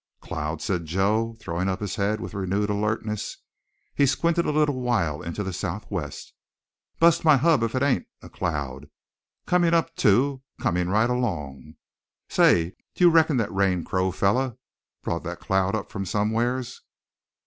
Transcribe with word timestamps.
"Cloud?" 0.19 0.63
said 0.63 0.85
Joe, 0.87 1.37
throwing 1.39 1.69
up 1.69 1.79
his 1.79 1.95
head 1.97 2.19
with 2.19 2.33
renewed 2.33 2.71
alertness. 2.71 3.37
He 3.93 4.07
squinted 4.07 4.47
a 4.47 4.51
little 4.51 4.81
while 4.81 5.21
into 5.21 5.43
the 5.43 5.53
southwest. 5.53 6.33
"Bust 6.97 7.23
my 7.23 7.37
hub 7.37 7.61
if 7.61 7.75
it 7.75 7.83
ain't 7.83 8.07
a 8.19 8.27
cloud! 8.27 8.89
Comin' 9.45 9.75
up, 9.75 9.95
too 9.95 10.41
comin' 10.59 10.89
right 10.89 11.11
along. 11.11 11.75
Say, 12.27 12.75
do 12.95 13.03
you 13.03 13.11
reckon 13.11 13.37
that 13.37 13.53
rain 13.53 13.83
crow 13.83 14.09
feller 14.09 14.57
brought 15.03 15.21
that 15.25 15.39
cloud 15.39 15.75
up 15.75 15.91
from 15.91 16.07
somewheres?" 16.07 16.81